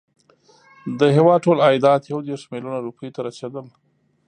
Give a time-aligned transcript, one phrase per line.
[0.99, 3.65] د هیواد ټول عایدات یو دېرش میلیونه روپیو ته رسېدل.